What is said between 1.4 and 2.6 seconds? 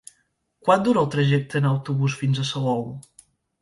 en autobús fins a